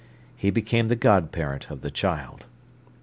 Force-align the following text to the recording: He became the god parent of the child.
He 0.35 0.49
became 0.49 0.87
the 0.87 0.95
god 0.95 1.31
parent 1.31 1.69
of 1.69 1.81
the 1.81 1.91
child. 1.91 2.47